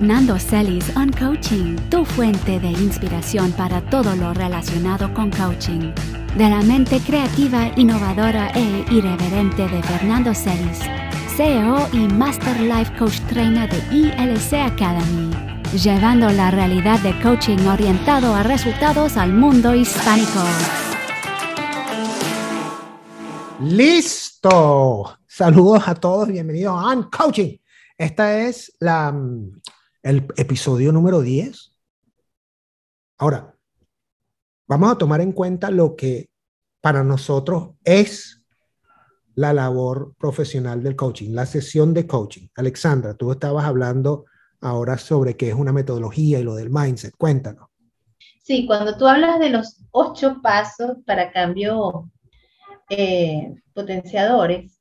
Fernando 0.00 0.38
Celis 0.38 0.96
on 0.96 1.10
Coaching, 1.12 1.76
tu 1.90 2.06
fuente 2.06 2.58
de 2.58 2.68
inspiración 2.68 3.52
para 3.52 3.82
todo 3.90 4.16
lo 4.16 4.32
relacionado 4.32 5.12
con 5.12 5.30
coaching. 5.30 5.92
De 6.38 6.48
la 6.48 6.62
mente 6.62 7.00
creativa, 7.00 7.70
innovadora 7.76 8.48
e 8.54 8.86
irreverente 8.90 9.68
de 9.68 9.82
Fernando 9.82 10.32
Celis, 10.32 10.78
CEO 11.36 11.86
y 11.92 12.08
Master 12.14 12.58
Life 12.60 12.96
Coach 12.98 13.20
Trainer 13.28 13.68
de 13.68 13.94
ILC 13.94 14.72
Academy, 14.72 15.30
llevando 15.76 16.30
la 16.30 16.50
realidad 16.50 16.98
de 17.00 17.20
coaching 17.20 17.58
orientado 17.66 18.34
a 18.34 18.42
resultados 18.42 19.18
al 19.18 19.34
mundo 19.34 19.74
hispánico. 19.74 20.40
Listo. 23.60 25.18
Saludos 25.26 25.86
a 25.86 25.94
todos, 25.94 26.28
bienvenidos 26.28 26.72
a 26.72 26.86
On 26.86 27.02
Coaching. 27.10 27.58
Esta 27.98 28.38
es 28.38 28.74
la, 28.80 29.14
el 30.02 30.26
episodio 30.36 30.92
número 30.92 31.20
10. 31.20 31.74
Ahora, 33.18 33.54
vamos 34.66 34.92
a 34.92 34.98
tomar 34.98 35.20
en 35.20 35.32
cuenta 35.32 35.70
lo 35.70 35.96
que 35.96 36.30
para 36.80 37.04
nosotros 37.04 37.70
es 37.84 38.42
la 39.34 39.52
labor 39.52 40.14
profesional 40.18 40.82
del 40.82 40.96
coaching, 40.96 41.32
la 41.32 41.46
sesión 41.46 41.94
de 41.94 42.06
coaching. 42.06 42.48
Alexandra, 42.56 43.14
tú 43.14 43.32
estabas 43.32 43.64
hablando 43.64 44.24
ahora 44.60 44.98
sobre 44.98 45.36
qué 45.36 45.48
es 45.48 45.54
una 45.54 45.72
metodología 45.72 46.38
y 46.38 46.42
lo 46.42 46.54
del 46.54 46.70
mindset. 46.70 47.14
Cuéntanos. 47.16 47.68
Sí, 48.42 48.66
cuando 48.66 48.96
tú 48.96 49.06
hablas 49.06 49.38
de 49.38 49.50
los 49.50 49.82
ocho 49.92 50.40
pasos 50.42 50.96
para 51.06 51.30
cambio 51.32 52.10
eh, 52.88 53.54
potenciadores, 53.72 54.80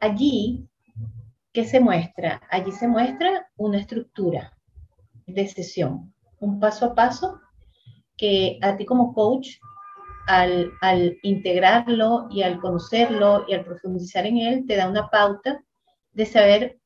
allí, 0.00 0.68
¿qué 1.54 1.64
se 1.64 1.80
muestra? 1.80 2.42
Allí 2.50 2.72
se 2.72 2.88
muestra 2.88 3.48
una 3.56 3.78
estructura 3.78 4.52
de 5.26 5.46
sesión, 5.48 6.12
un 6.40 6.60
paso 6.60 6.86
a 6.86 6.94
paso 6.94 7.40
que 8.16 8.58
a 8.60 8.76
ti 8.76 8.84
como 8.84 9.14
coach, 9.14 9.48
al, 10.26 10.72
al 10.80 11.16
integrarlo 11.22 12.26
y 12.30 12.42
al 12.42 12.60
conocerlo 12.60 13.44
y 13.48 13.54
al 13.54 13.64
profundizar 13.64 14.26
en 14.26 14.38
él, 14.38 14.64
te 14.66 14.76
da 14.76 14.88
una 14.88 15.08
pauta 15.08 15.62
de 16.12 16.26
saber 16.26 16.78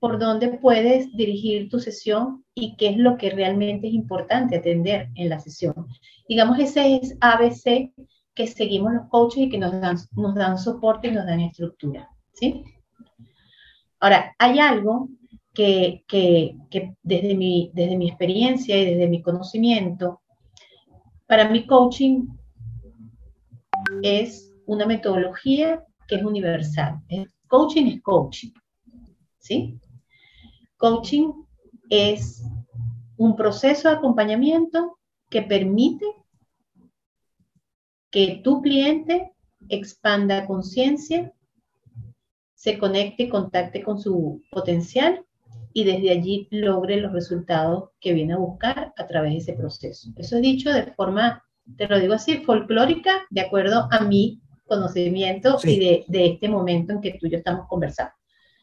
por 0.00 0.18
dónde 0.18 0.48
puedes 0.48 1.14
dirigir 1.14 1.68
tu 1.68 1.78
sesión 1.78 2.44
y 2.54 2.76
qué 2.76 2.88
es 2.88 2.96
lo 2.96 3.18
que 3.18 3.30
realmente 3.30 3.88
es 3.88 3.94
importante 3.94 4.56
atender 4.56 5.10
en 5.16 5.28
la 5.28 5.38
sesión. 5.38 5.86
Digamos, 6.28 6.58
ese 6.58 6.96
es 6.96 7.16
ABC 7.20 7.92
que 8.34 8.46
seguimos 8.46 8.94
los 8.94 9.08
coaches 9.08 9.44
y 9.44 9.50
que 9.50 9.58
nos 9.58 9.78
dan, 9.80 9.96
nos 10.12 10.34
dan 10.34 10.58
soporte 10.58 11.08
y 11.08 11.12
nos 11.12 11.26
dan 11.26 11.40
estructura. 11.40 12.08
¿sí? 12.32 12.64
Ahora, 14.02 14.34
hay 14.36 14.58
algo 14.58 15.08
que, 15.54 16.02
desde, 17.04 17.36
mi, 17.36 17.70
desde 17.72 17.96
mi 17.96 18.08
experiencia 18.08 18.76
y 18.76 18.84
desde 18.84 19.06
mi 19.06 19.22
conocimiento, 19.22 20.20
para 21.28 21.48
mí 21.48 21.68
coaching 21.68 22.26
es 24.02 24.52
una 24.66 24.86
metodología 24.86 25.84
que 26.08 26.16
es 26.16 26.24
universal. 26.24 27.00
Coaching 27.46 27.86
es 27.86 28.02
coaching. 28.02 28.50
¿Sí? 29.38 29.78
Coaching 30.78 31.32
es 31.88 32.42
un 33.18 33.36
proceso 33.36 33.88
de 33.88 33.94
acompañamiento 33.94 34.98
que 35.30 35.42
permite 35.42 36.06
que 38.10 38.40
tu 38.42 38.62
cliente 38.62 39.30
expanda 39.68 40.44
conciencia, 40.44 41.32
se 42.62 42.78
conecte 42.78 43.24
y 43.24 43.28
contacte 43.28 43.82
con 43.82 43.98
su 43.98 44.40
potencial 44.48 45.24
y 45.72 45.82
desde 45.82 46.12
allí 46.12 46.46
logre 46.52 46.98
los 46.98 47.12
resultados 47.12 47.90
que 47.98 48.12
viene 48.12 48.34
a 48.34 48.36
buscar 48.36 48.92
a 48.96 49.06
través 49.08 49.32
de 49.32 49.38
ese 49.38 49.52
proceso. 49.54 50.10
Eso 50.16 50.36
es 50.36 50.42
dicho 50.42 50.70
de 50.70 50.92
forma, 50.92 51.42
te 51.76 51.88
lo 51.88 51.98
digo 51.98 52.14
así, 52.14 52.36
folclórica, 52.44 53.26
de 53.30 53.40
acuerdo 53.40 53.88
a 53.90 54.04
mi 54.04 54.40
conocimiento 54.64 55.58
y 55.64 55.80
de, 55.80 56.04
de, 56.06 56.26
este 56.26 56.48
momento 56.48 56.92
en 56.92 57.00
que 57.00 57.18
tú 57.18 57.26
y 57.26 57.30
yo 57.30 57.38
estamos 57.38 57.66
conversando, 57.66 58.12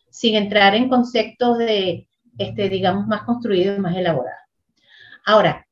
sin 0.09 0.35
entrar 0.35 0.75
en 0.75 0.87
conceptos 0.87 1.57
de, 1.57 2.07
este, 2.37 2.69
digamos, 2.69 3.05
más 3.05 3.23
construidos, 3.23 3.79
más 3.79 3.97
elaborados. 3.97 4.39
Ahora, 5.25 5.67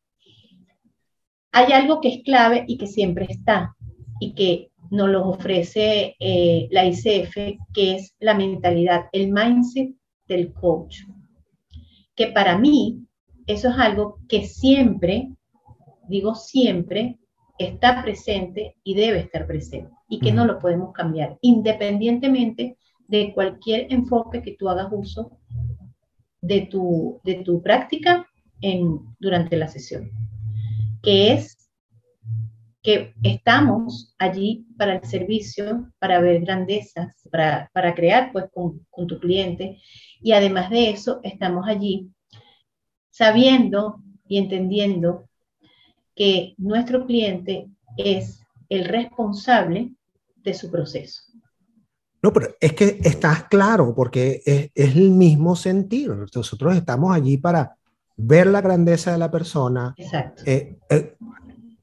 hay 1.54 1.72
algo 1.72 2.02
que 2.02 2.10
es 2.10 2.24
clave 2.26 2.66
y 2.68 2.78
que 2.78 2.88
siempre 2.88 3.26
está 3.30 3.74
y 4.20 4.34
que 4.34 4.70
nos 4.92 5.10
lo 5.10 5.28
ofrece 5.28 6.16
eh, 6.20 6.68
la 6.72 6.86
ICF, 6.86 7.36
que 7.74 7.96
es 7.96 8.16
la 8.20 8.34
mentalidad, 8.34 9.06
el 9.12 9.32
mindset 9.32 9.96
del 10.28 10.54
coach. 10.54 11.00
Que 12.16 12.28
para 12.28 12.58
mí 12.58 13.06
eso 13.46 13.70
es 13.70 13.78
algo 13.78 14.20
que 14.28 14.46
siempre, 14.46 15.30
digo 16.08 16.36
siempre, 16.36 17.20
está 17.58 18.02
presente 18.04 18.76
y 18.84 18.96
debe 18.96 19.20
estar 19.20 19.48
presente 19.48 19.92
y 20.10 20.20
que 20.20 20.32
no 20.32 20.46
lo 20.46 20.60
podemos 20.60 20.94
cambiar, 20.94 21.38
independientemente 21.42 22.78
de 23.08 23.34
cualquier 23.34 23.92
enfoque 23.92 24.42
que 24.42 24.56
tú 24.58 24.70
hagas 24.70 24.88
uso 24.92 25.40
de 26.42 26.62
tu, 26.62 27.20
de 27.24 27.36
tu 27.36 27.62
práctica 27.62 28.28
en, 28.62 29.00
durante 29.20 29.58
la 29.58 29.68
sesión 29.68 30.12
que 31.02 31.34
es 31.34 31.57
que 32.88 33.14
estamos 33.22 34.16
allí 34.18 34.66
para 34.78 34.96
el 34.96 35.04
servicio, 35.04 35.92
para 36.00 36.22
ver 36.22 36.40
grandezas, 36.40 37.28
para, 37.30 37.70
para 37.74 37.94
crear 37.94 38.32
pues 38.32 38.46
con, 38.50 38.80
con, 38.90 39.08
tu 39.08 39.20
cliente. 39.20 39.82
Y 40.22 40.32
además 40.32 40.70
de 40.70 40.92
eso, 40.92 41.20
estamos 41.22 41.68
allí 41.68 42.10
sabiendo 43.10 44.02
y 44.26 44.38
entendiendo 44.38 45.28
que 46.16 46.54
nuestro 46.58 47.06
cliente 47.06 47.68
es 47.98 48.40
el 48.70 48.86
responsable 48.86 49.92
de 50.38 50.54
su 50.54 50.72
proceso. 50.72 51.24
No, 52.22 52.32
pero 52.32 52.56
es 52.58 52.72
que 52.72 53.02
estás 53.04 53.44
claro, 53.50 53.94
porque 53.94 54.42
es, 54.46 54.72
es 54.74 54.96
el 54.96 55.12
mismo 55.12 55.58
sentir. 55.58 56.08
Nosotros 56.12 56.74
estamos 56.74 57.14
allí 57.14 57.36
para 57.36 57.76
ver 58.16 58.48
la 58.48 58.62
grandeza 58.62 59.12
de 59.12 59.18
la 59.18 59.30
persona, 59.30 59.94
eh, 60.46 60.80
eh, 60.90 61.18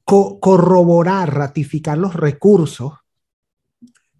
co 0.05 0.39
corroborar, 0.39 1.33
ratificar 1.33 1.97
los 1.97 2.13
recursos. 2.13 2.93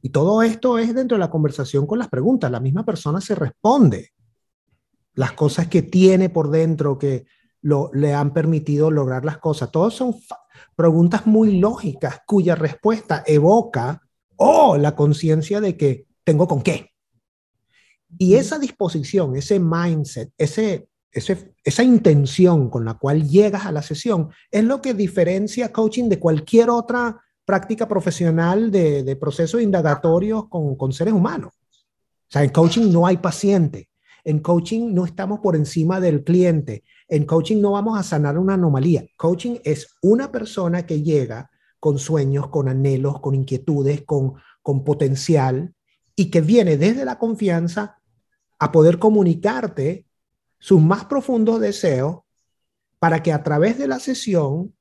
Y 0.01 0.09
todo 0.09 0.41
esto 0.41 0.78
es 0.78 0.94
dentro 0.94 1.16
de 1.16 1.19
la 1.19 1.29
conversación 1.29 1.88
con 1.88 2.00
las 2.00 2.09
preguntas. 2.09 2.51
La 2.51 2.59
misma 2.59 2.84
persona 2.84 3.22
se 3.22 3.35
responde 3.35 4.12
las 5.13 5.31
cosas 5.31 5.68
que 5.68 5.84
tiene 5.84 6.29
por 6.29 6.50
dentro 6.50 6.97
que 6.97 7.25
lo, 7.62 7.90
le 7.94 8.13
han 8.13 8.34
permitido 8.34 8.91
lograr 8.91 9.25
las 9.25 9.38
cosas. 9.38 9.72
Todas 9.72 9.94
son 9.94 10.16
preguntas 10.75 11.25
muy 11.25 11.59
lógicas 11.59 12.19
cuya 12.28 12.56
respuesta 12.56 13.23
evoca 13.25 14.02
o 14.35 14.72
oh, 14.72 14.78
la 14.78 14.96
conciencia 14.96 15.62
de 15.62 15.78
que 15.78 16.07
tengo 16.23 16.47
con 16.47 16.62
qué. 16.62 16.91
Y 18.17 18.35
esa 18.35 18.59
disposición, 18.59 19.35
ese 19.35 19.59
mindset, 19.59 20.31
ese, 20.38 20.88
esa 21.16 21.84
intención 21.84 22.70
con 22.70 22.84
la 22.84 22.96
cual 22.96 23.28
llegas 23.28 23.66
a 23.66 23.72
la 23.72 23.81
sesión 23.81 24.30
es 24.52 24.64
lo 24.64 24.81
que 24.81 24.94
diferencia 24.94 25.72
coaching 25.72 26.09
de 26.09 26.20
cualquier 26.20 26.70
otra 26.70 27.22
práctica 27.46 27.88
profesional 27.88 28.70
de, 28.70 29.03
de 29.03 29.16
procesos 29.16 29.62
indagatorios 29.62 30.50
con, 30.50 30.76
con 30.76 30.92
seres 30.92 31.14
humanos. 31.14 31.53
O 31.53 32.31
sea, 32.31 32.44
en 32.44 32.50
coaching 32.50 32.92
no 32.92 33.08
hay 33.08 33.18
paciente. 33.18 33.90
En 34.26 34.40
coaching 34.40 34.94
no 34.94 35.06
estamos 35.06 35.40
por 35.40 35.56
encima 35.56 36.00
del 36.00 36.23
cliente. 36.23 36.84
En 37.08 37.26
coaching 37.26 37.62
no 37.62 37.72
vamos 37.72 37.97
a 37.97 38.03
sanar 38.03 38.38
una 38.38 38.56
anomalía. 38.56 39.06
Coaching 39.16 39.58
es 39.64 39.96
una 40.02 40.32
persona 40.32 40.85
que 40.85 41.02
llega 41.02 41.50
con 41.79 42.00
sueños, 42.00 42.47
con 42.50 42.67
anhelos, 42.67 43.22
con 43.22 43.35
inquietudes, 43.35 44.02
con, 44.02 44.34
con 44.64 44.84
potencial 44.84 45.76
y 46.16 46.32
que 46.32 46.41
viene 46.41 46.78
desde 46.78 47.06
la 47.06 47.20
confianza 47.20 48.02
a 48.58 48.72
poder 48.72 48.97
comunicarte 48.97 50.08
sus 50.66 50.82
más 50.82 51.06
profundos 51.06 51.62
deseos 51.62 52.22
para 52.97 53.22
que 53.22 53.32
a 53.32 53.44
través 53.44 53.78
de 53.78 53.88
la 53.88 54.00
sesión 54.00 54.73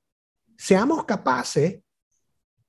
seamos 0.56 1.04
capaces 1.04 1.81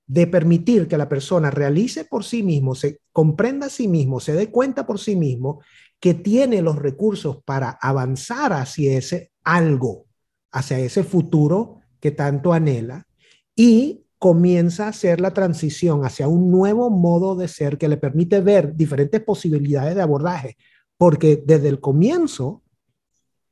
de 0.06 0.28
permitir 0.28 0.90
que 0.90 0.98
la 0.98 1.08
persona 1.08 1.50
realice 1.50 2.04
por 2.04 2.26
sí 2.26 2.44
mismo, 2.44 2.76
se 2.76 3.00
comprenda 3.14 3.68
a 3.68 3.70
sí 3.70 3.88
mismo, 3.88 4.20
se 4.20 4.34
dé 4.34 4.52
cuenta 4.52 4.86
por 4.86 5.00
sí 5.00 5.16
mismo 5.16 5.62
que 6.02 6.14
tiene 6.14 6.62
los 6.62 6.76
recursos 6.76 7.42
para 7.46 7.70
avanzar 7.82 8.52
hacia 8.52 8.98
ese 8.98 9.32
algo, 9.46 10.08
hacia 10.52 10.80
ese 10.80 11.06
futuro 11.06 11.80
que 12.02 12.12
tanto 12.12 12.52
anhela 12.52 13.08
y 13.56 14.04
comienza 14.20 14.88
a 14.88 14.90
hacer 14.90 15.22
la 15.22 15.32
transición 15.32 16.04
hacia 16.04 16.28
un 16.28 16.52
nuevo 16.52 16.90
modo 16.90 17.38
de 17.38 17.48
ser 17.48 17.78
que 17.78 17.88
le 17.88 17.96
permite 17.96 18.42
ver 18.42 18.76
diferentes 18.76 19.24
posibilidades 19.24 19.96
de 19.96 20.02
abordaje, 20.02 20.58
porque 20.98 21.42
desde 21.46 21.70
el 21.70 21.80
comienzo 21.80 22.64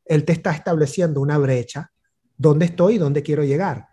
él 0.05 0.25
te 0.25 0.33
está 0.33 0.51
estableciendo 0.51 1.21
una 1.21 1.37
brecha, 1.37 1.91
dónde 2.37 2.65
estoy 2.65 2.95
y 2.95 2.97
dónde 2.97 3.23
quiero 3.23 3.43
llegar. 3.43 3.87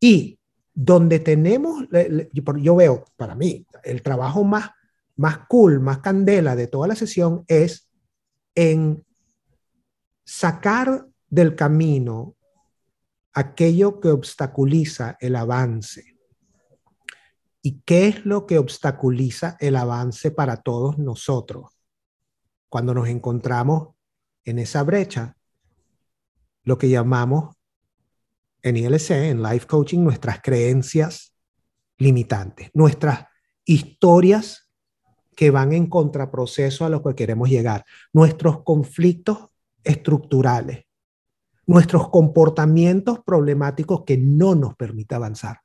Y 0.00 0.38
donde 0.72 1.20
tenemos, 1.20 1.84
yo 2.56 2.76
veo, 2.76 3.04
para 3.16 3.34
mí, 3.34 3.66
el 3.84 4.02
trabajo 4.02 4.44
más, 4.44 4.70
más 5.16 5.38
cool, 5.48 5.80
más 5.80 5.98
candela 5.98 6.56
de 6.56 6.66
toda 6.66 6.88
la 6.88 6.96
sesión 6.96 7.44
es 7.46 7.88
en 8.54 9.04
sacar 10.24 11.06
del 11.28 11.54
camino 11.54 12.36
aquello 13.32 14.00
que 14.00 14.08
obstaculiza 14.08 15.16
el 15.20 15.36
avance. 15.36 16.16
¿Y 17.62 17.80
qué 17.80 18.08
es 18.08 18.26
lo 18.26 18.46
que 18.46 18.58
obstaculiza 18.58 19.56
el 19.60 19.76
avance 19.76 20.30
para 20.30 20.58
todos 20.58 20.98
nosotros? 20.98 21.70
Cuando 22.68 22.94
nos 22.94 23.08
encontramos 23.08 23.93
en 24.44 24.58
esa 24.58 24.82
brecha, 24.82 25.36
lo 26.64 26.78
que 26.78 26.88
llamamos 26.88 27.56
en 28.62 28.76
ILC, 28.76 29.10
en 29.10 29.42
Life 29.42 29.66
Coaching, 29.66 30.00
nuestras 30.00 30.40
creencias 30.40 31.34
limitantes, 31.98 32.70
nuestras 32.74 33.26
historias 33.64 34.70
que 35.36 35.50
van 35.50 35.72
en 35.72 35.86
contraproceso 35.86 36.84
a 36.84 36.88
lo 36.88 37.02
que 37.02 37.14
queremos 37.14 37.50
llegar, 37.50 37.84
nuestros 38.12 38.62
conflictos 38.62 39.50
estructurales, 39.82 40.86
nuestros 41.66 42.08
comportamientos 42.08 43.20
problemáticos 43.24 44.04
que 44.04 44.16
no 44.16 44.54
nos 44.54 44.74
permiten 44.76 45.16
avanzar. 45.16 45.60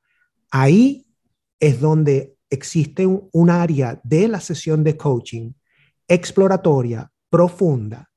Ahí 0.51 1.07
es 1.59 1.79
donde 1.79 2.35
existe 2.49 3.05
un, 3.05 3.49
área 3.49 4.01
de 4.03 4.27
la 4.27 4.39
sesión 4.39 4.83
de 4.83 4.97
coaching 4.97 5.53
exploratoria, 6.07 7.11
profunda, 7.29 8.08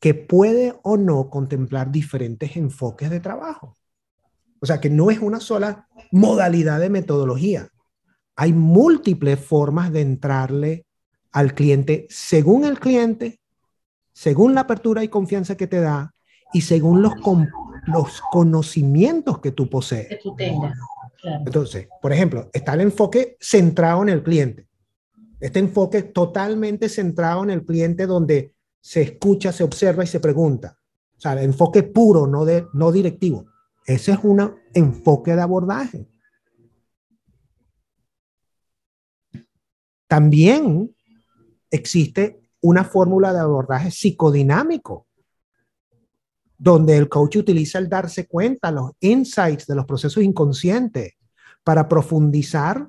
que 0.00 0.14
puede 0.14 0.78
o 0.82 0.96
no 0.96 1.28
contemplar 1.30 1.90
diferentes 1.90 2.56
enfoques 2.56 3.10
de 3.10 3.20
trabajo. 3.20 3.76
O 4.60 4.66
sea, 4.66 4.80
que 4.80 4.90
no 4.90 5.10
es 5.10 5.18
una 5.20 5.40
sola 5.40 5.88
modalidad 6.10 6.80
de 6.80 6.90
metodología. 6.90 7.68
Hay 8.36 8.52
múltiples 8.52 9.38
formas 9.40 9.92
de 9.92 10.00
entrarle 10.00 10.86
al 11.32 11.54
cliente 11.54 12.06
según 12.08 12.64
el 12.64 12.78
cliente, 12.78 13.40
según 14.12 14.54
la 14.54 14.62
apertura 14.62 15.04
y 15.04 15.08
confianza 15.08 15.56
que 15.56 15.66
te 15.66 15.80
da 15.80 16.14
y 16.52 16.62
según 16.62 17.02
los, 17.02 17.14
los 17.86 18.20
conocimientos 18.32 19.40
que 19.40 19.52
tú 19.52 19.68
posees. 19.68 20.08
Que 20.08 20.16
tú 20.22 20.34
tengas. 20.36 20.76
Entonces, 21.22 21.88
por 22.00 22.12
ejemplo, 22.12 22.48
está 22.52 22.74
el 22.74 22.82
enfoque 22.82 23.36
centrado 23.40 24.02
en 24.02 24.08
el 24.08 24.22
cliente. 24.22 24.66
Este 25.40 25.58
enfoque 25.58 26.02
totalmente 26.02 26.88
centrado 26.88 27.44
en 27.44 27.50
el 27.50 27.64
cliente 27.64 28.06
donde 28.06 28.52
se 28.80 29.02
escucha, 29.02 29.52
se 29.52 29.64
observa 29.64 30.04
y 30.04 30.06
se 30.06 30.20
pregunta. 30.20 30.78
O 31.16 31.20
sea, 31.20 31.32
el 31.32 31.40
enfoque 31.40 31.82
puro, 31.82 32.26
no, 32.26 32.44
de, 32.44 32.66
no 32.74 32.92
directivo. 32.92 33.46
Ese 33.84 34.12
es 34.12 34.18
un 34.22 34.54
enfoque 34.74 35.34
de 35.34 35.42
abordaje. 35.42 36.08
También 40.06 40.94
existe 41.70 42.40
una 42.60 42.84
fórmula 42.84 43.32
de 43.32 43.40
abordaje 43.40 43.90
psicodinámico, 43.90 45.06
donde 46.56 46.96
el 46.96 47.08
coach 47.08 47.36
utiliza 47.36 47.78
el 47.78 47.88
darse 47.88 48.26
cuenta, 48.26 48.70
los 48.70 48.92
insights 49.00 49.66
de 49.66 49.74
los 49.74 49.84
procesos 49.84 50.22
inconscientes 50.22 51.14
para 51.62 51.88
profundizar 51.88 52.88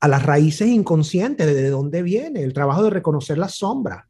a 0.00 0.08
las 0.08 0.22
raíces 0.24 0.68
inconscientes, 0.68 1.46
de 1.46 1.70
dónde 1.70 2.02
viene, 2.02 2.42
el 2.42 2.52
trabajo 2.52 2.84
de 2.84 2.90
reconocer 2.90 3.38
la 3.38 3.48
sombra. 3.48 4.07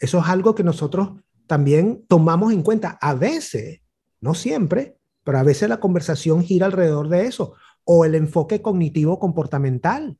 Eso 0.00 0.18
es 0.18 0.26
algo 0.26 0.54
que 0.54 0.64
nosotros 0.64 1.10
también 1.46 2.04
tomamos 2.08 2.52
en 2.52 2.62
cuenta. 2.62 2.98
A 3.00 3.14
veces, 3.14 3.80
no 4.20 4.34
siempre, 4.34 4.96
pero 5.22 5.38
a 5.38 5.42
veces 5.44 5.68
la 5.68 5.78
conversación 5.78 6.42
gira 6.42 6.66
alrededor 6.66 7.08
de 7.08 7.26
eso, 7.26 7.54
o 7.84 8.04
el 8.04 8.14
enfoque 8.14 8.60
cognitivo 8.60 9.18
comportamental. 9.18 10.18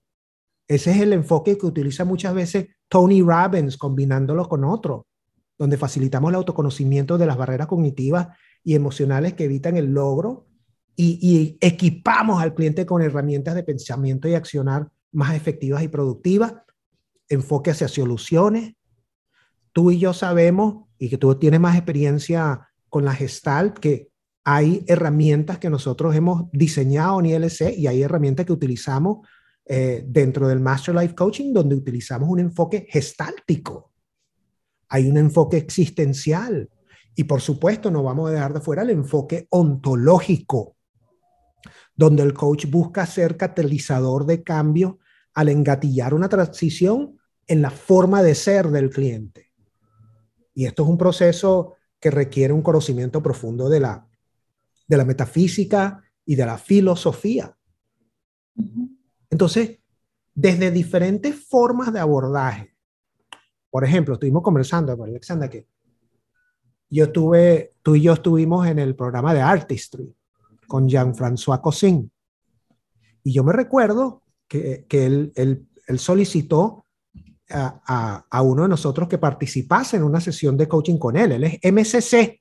Ese 0.68 0.92
es 0.92 1.00
el 1.00 1.12
enfoque 1.12 1.58
que 1.58 1.66
utiliza 1.66 2.04
muchas 2.04 2.34
veces 2.34 2.68
Tony 2.88 3.22
Robbins 3.22 3.76
combinándolo 3.76 4.48
con 4.48 4.64
otro, 4.64 5.06
donde 5.58 5.76
facilitamos 5.76 6.30
el 6.30 6.36
autoconocimiento 6.36 7.18
de 7.18 7.26
las 7.26 7.36
barreras 7.36 7.66
cognitivas 7.66 8.28
y 8.62 8.74
emocionales 8.74 9.34
que 9.34 9.44
evitan 9.44 9.76
el 9.76 9.92
logro 9.92 10.46
y, 10.96 11.56
equipamos 11.60 12.42
al 12.42 12.54
cliente 12.54 12.84
con 12.84 13.00
herramientas 13.02 13.54
de 13.54 13.62
pensamiento 13.62 14.28
y 14.28 14.34
accionar 14.34 14.90
más 15.12 15.34
efectivas 15.34 15.82
y 15.82 15.88
productivas, 15.88 16.54
enfoque 17.28 17.70
hacia 17.70 17.88
soluciones. 17.88 18.74
Tú 19.72 19.90
y 19.90 19.98
yo 19.98 20.12
sabemos, 20.12 20.88
y 20.98 21.08
que 21.08 21.18
tú 21.18 21.34
tienes 21.36 21.60
más 21.60 21.76
experiencia 21.76 22.68
con 22.88 23.04
la 23.04 23.14
Gestalt, 23.14 23.78
que 23.78 24.10
hay 24.44 24.84
herramientas 24.88 25.58
que 25.58 25.70
nosotros 25.70 26.14
hemos 26.14 26.50
diseñado 26.52 27.20
en 27.20 27.26
ILC 27.26 27.76
y 27.76 27.86
hay 27.86 28.02
herramientas 28.02 28.46
que 28.46 28.52
utilizamos 28.52 29.26
eh, 29.64 30.02
dentro 30.06 30.48
del 30.48 30.60
Master 30.60 30.94
Life 30.94 31.14
Coaching 31.14 31.52
donde 31.52 31.76
utilizamos 31.76 32.28
un 32.28 32.40
enfoque 32.40 32.86
gestáltico. 32.88 33.92
Hay 34.88 35.08
un 35.08 35.16
enfoque 35.18 35.58
existencial. 35.58 36.68
Y 37.14 37.24
por 37.24 37.40
supuesto, 37.40 37.90
no 37.90 38.02
vamos 38.02 38.28
a 38.28 38.32
dejar 38.32 38.54
de 38.54 38.60
fuera 38.60 38.82
el 38.82 38.90
enfoque 38.90 39.46
ontológico, 39.50 40.76
donde 41.94 42.22
el 42.22 42.34
coach 42.34 42.66
busca 42.66 43.06
ser 43.06 43.36
catalizador 43.36 44.26
de 44.26 44.42
cambio 44.42 44.98
al 45.34 45.48
engatillar 45.48 46.14
una 46.14 46.28
transición 46.28 47.18
en 47.46 47.62
la 47.62 47.70
forma 47.70 48.22
de 48.22 48.34
ser 48.34 48.68
del 48.68 48.90
cliente. 48.90 49.49
Y 50.60 50.66
esto 50.66 50.82
es 50.82 50.90
un 50.90 50.98
proceso 50.98 51.76
que 51.98 52.10
requiere 52.10 52.52
un 52.52 52.60
conocimiento 52.60 53.22
profundo 53.22 53.70
de 53.70 53.80
la, 53.80 54.06
de 54.86 54.96
la 54.98 55.06
metafísica 55.06 56.04
y 56.26 56.34
de 56.34 56.44
la 56.44 56.58
filosofía. 56.58 57.56
Entonces, 59.30 59.78
desde 60.34 60.70
diferentes 60.70 61.48
formas 61.48 61.94
de 61.94 62.00
abordaje, 62.00 62.76
por 63.70 63.84
ejemplo, 63.84 64.12
estuvimos 64.12 64.42
conversando 64.42 64.98
con 64.98 65.08
Alexandra 65.08 65.48
que 65.48 65.66
yo 66.90 67.04
estuve, 67.04 67.76
tú 67.80 67.96
y 67.96 68.02
yo 68.02 68.12
estuvimos 68.12 68.66
en 68.66 68.80
el 68.80 68.94
programa 68.94 69.32
de 69.32 69.40
Artistry 69.40 70.14
con 70.68 70.90
Jean-François 70.90 71.62
Cossin. 71.62 72.12
Y 73.22 73.32
yo 73.32 73.42
me 73.44 73.54
recuerdo 73.54 74.24
que, 74.46 74.84
que 74.86 75.06
él, 75.06 75.32
él, 75.36 75.66
solicitó 75.98 76.84
a, 77.52 78.42
uno 78.42 78.62
de 78.62 78.68
nosotros 78.68 79.08
que 79.08 79.18
participase 79.18 79.96
en 79.96 80.02
una 80.02 80.20
sesión 80.20 80.56
de 80.56 80.68
coaching 80.68 80.98
con 80.98 81.16
él. 81.16 81.32
Él 81.32 81.44
es 81.44 81.58
MCC. 81.72 82.40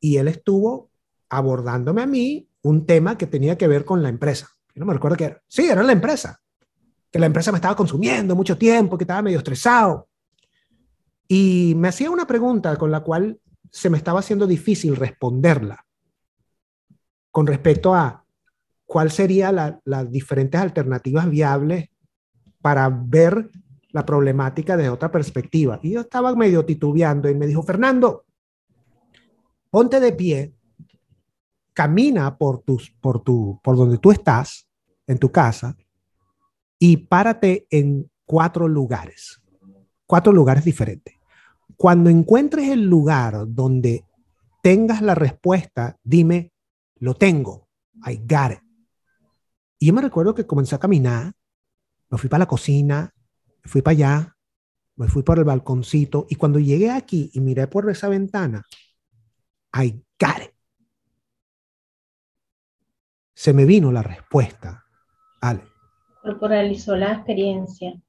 Y 0.00 0.16
él 0.16 0.28
estuvo 0.28 0.90
abordándome 1.28 2.02
a 2.02 2.06
mí 2.06 2.48
un 2.62 2.86
tema 2.86 3.18
que 3.18 3.26
tenía 3.26 3.58
que 3.58 3.68
ver 3.68 3.84
con 3.84 4.02
la 4.02 4.08
empresa 4.08 4.48
no 4.78 4.86
me 4.86 4.94
recuerdo 4.94 5.16
qué 5.16 5.24
era. 5.24 5.42
Sí, 5.48 5.68
era 5.68 5.82
la 5.82 5.92
empresa. 5.92 6.40
Que 7.10 7.18
la 7.18 7.26
empresa 7.26 7.52
me 7.52 7.58
estaba 7.58 7.76
consumiendo 7.76 8.36
mucho 8.36 8.56
tiempo, 8.56 8.96
que 8.96 9.04
estaba 9.04 9.22
medio 9.22 9.38
estresado. 9.38 10.08
Y 11.26 11.74
me 11.76 11.88
hacía 11.88 12.10
una 12.10 12.26
pregunta 12.26 12.76
con 12.76 12.90
la 12.90 13.00
cual 13.00 13.40
se 13.70 13.90
me 13.90 13.98
estaba 13.98 14.20
haciendo 14.20 14.46
difícil 14.46 14.96
responderla 14.96 15.84
con 17.30 17.46
respecto 17.46 17.94
a 17.94 18.24
cuál 18.86 19.10
sería 19.10 19.52
las 19.84 20.10
diferentes 20.10 20.58
alternativas 20.58 21.28
viables 21.28 21.90
para 22.68 22.90
ver 22.90 23.50
la 23.92 24.04
problemática 24.04 24.76
desde 24.76 24.90
otra 24.90 25.10
perspectiva. 25.10 25.80
Y 25.82 25.92
yo 25.92 26.02
estaba 26.02 26.34
medio 26.34 26.66
titubeando 26.66 27.30
y 27.30 27.34
me 27.34 27.46
dijo, 27.46 27.62
Fernando, 27.62 28.26
ponte 29.70 29.98
de 30.00 30.12
pie, 30.12 30.52
camina 31.72 32.36
por, 32.36 32.60
tus, 32.60 32.90
por, 32.90 33.22
tu, 33.22 33.58
por 33.64 33.74
donde 33.74 33.96
tú 33.96 34.12
estás 34.12 34.68
en 35.06 35.16
tu 35.16 35.32
casa 35.32 35.78
y 36.78 36.98
párate 36.98 37.66
en 37.70 38.10
cuatro 38.26 38.68
lugares, 38.68 39.40
cuatro 40.06 40.30
lugares 40.30 40.62
diferentes. 40.62 41.14
Cuando 41.74 42.10
encuentres 42.10 42.68
el 42.68 42.84
lugar 42.84 43.46
donde 43.48 44.04
tengas 44.62 45.00
la 45.00 45.14
respuesta, 45.14 45.96
dime, 46.04 46.52
lo 46.96 47.14
tengo, 47.14 47.66
I 48.06 48.20
got. 48.26 48.60
Y 49.78 49.86
yo 49.86 49.94
me 49.94 50.02
recuerdo 50.02 50.34
que 50.34 50.46
comencé 50.46 50.74
a 50.74 50.78
caminar, 50.78 51.32
me 52.10 52.18
fui 52.18 52.28
para 52.28 52.40
la 52.40 52.48
cocina, 52.48 53.14
me 53.62 53.70
fui 53.70 53.82
para 53.82 53.92
allá, 53.92 54.36
me 54.96 55.08
fui 55.08 55.22
por 55.22 55.38
el 55.38 55.44
balconcito 55.44 56.26
y 56.28 56.34
cuando 56.34 56.58
llegué 56.58 56.90
aquí 56.90 57.30
y 57.32 57.40
miré 57.40 57.66
por 57.66 57.88
esa 57.90 58.08
ventana, 58.08 58.64
I 59.74 60.02
got 60.18 60.42
it. 60.42 60.52
Se 63.34 63.52
me 63.52 63.64
vino 63.64 63.92
la 63.92 64.02
respuesta 64.02 64.84
Ale. 65.40 65.62
Corporalizó 66.22 66.96
la 66.96 67.12
experiencia. 67.12 68.02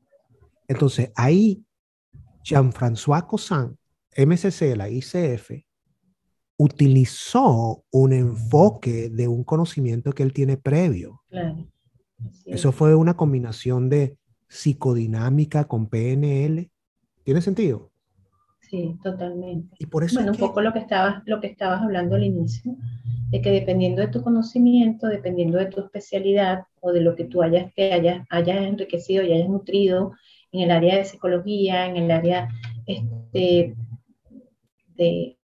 Entonces, 0.67 1.11
ahí 1.15 1.63
Jean-François 2.43 3.27
Cousin, 3.27 3.77
MCC, 4.17 4.75
la 4.75 4.89
ICF, 4.89 5.51
utilizó 6.57 7.85
un 7.91 8.13
enfoque 8.13 9.09
de 9.09 9.27
un 9.27 9.43
conocimiento 9.43 10.11
que 10.11 10.23
él 10.23 10.33
tiene 10.33 10.57
previo. 10.57 11.21
Claro. 11.29 11.67
Eso 12.45 12.71
fue 12.71 12.95
una 12.95 13.15
combinación 13.15 13.89
de 13.89 14.17
psicodinámica 14.47 15.65
con 15.65 15.87
PNL. 15.87 16.69
¿Tiene 17.23 17.41
sentido? 17.41 17.91
Sí, 18.61 18.97
totalmente. 19.03 19.75
Y 19.79 19.87
por 19.87 20.03
eso 20.03 20.15
bueno, 20.15 20.31
un 20.31 20.37
poco 20.37 20.61
lo 20.61 20.73
que 20.73 20.79
estabas, 20.79 21.23
lo 21.25 21.39
que 21.39 21.47
estabas 21.47 21.81
hablando 21.81 22.15
al 22.15 22.23
inicio, 22.23 22.75
de 23.29 23.41
que 23.41 23.51
dependiendo 23.51 24.01
de 24.01 24.09
tu 24.09 24.21
conocimiento, 24.21 25.07
dependiendo 25.07 25.57
de 25.57 25.65
tu 25.67 25.81
especialidad 25.81 26.65
o 26.79 26.91
de 26.91 27.01
lo 27.01 27.15
que 27.15 27.25
tú 27.25 27.41
hayas, 27.41 27.73
te 27.73 27.93
hayas, 27.93 28.25
hayas 28.29 28.57
enriquecido 28.57 29.23
y 29.23 29.33
hayas 29.33 29.49
nutrido 29.49 30.13
en 30.51 30.61
el 30.61 30.71
área 30.71 30.97
de 30.97 31.05
psicología, 31.05 31.87
en 31.87 31.97
el 31.97 32.11
área 32.11 32.49
este, 32.85 33.75
de, 34.95 35.37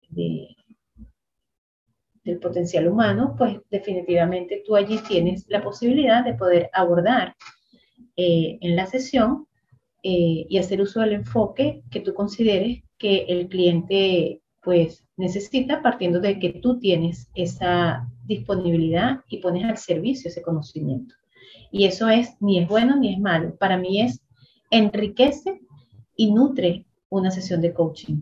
del 2.25 2.39
potencial 2.39 2.87
humano, 2.87 3.35
pues 3.37 3.59
definitivamente 3.69 4.63
tú 4.65 4.75
allí 4.75 4.99
tienes 5.07 5.45
la 5.47 5.63
posibilidad 5.63 6.25
de 6.25 6.33
poder 6.33 6.69
abordar 6.73 7.35
eh, 8.17 8.57
en 8.61 8.75
la 8.75 8.87
sesión 8.87 9.47
eh, 10.03 10.45
y 10.49 10.57
hacer 10.57 10.81
uso 10.81 10.99
del 11.01 11.13
enfoque 11.13 11.83
que 11.91 12.01
tú 12.01 12.13
consideres 12.13 12.83
que 12.97 13.25
el 13.29 13.47
cliente 13.47 14.41
pues 14.63 15.05
necesita 15.15 15.83
partiendo 15.83 16.19
de 16.19 16.39
que 16.39 16.53
tú 16.53 16.79
tienes 16.79 17.29
esa 17.35 18.09
disponibilidad 18.25 19.19
y 19.29 19.37
pones 19.37 19.63
al 19.63 19.77
servicio 19.77 20.29
ese 20.29 20.41
conocimiento. 20.41 21.13
Y 21.71 21.85
eso 21.85 22.09
es 22.09 22.35
ni 22.39 22.59
es 22.59 22.67
bueno 22.67 22.95
ni 22.95 23.13
es 23.13 23.19
malo. 23.19 23.55
Para 23.57 23.77
mí 23.77 24.01
es 24.01 24.21
enriquece 24.71 25.61
y 26.15 26.31
nutre 26.31 26.87
una 27.09 27.29
sesión 27.29 27.61
de 27.61 27.73
coaching. 27.73 28.21